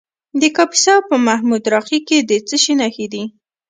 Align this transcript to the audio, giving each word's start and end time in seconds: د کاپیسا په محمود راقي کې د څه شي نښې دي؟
د 0.41 0.43
کاپیسا 0.57 0.95
په 1.09 1.15
محمود 1.27 1.63
راقي 1.73 1.99
کې 2.07 2.17
د 2.29 2.31
څه 2.47 2.55
شي 2.63 2.73
نښې 2.79 3.07
دي؟ 3.13 3.23